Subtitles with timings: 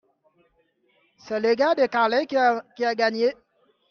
[1.19, 3.35] c'est le gars de Carhaix qui a gagné.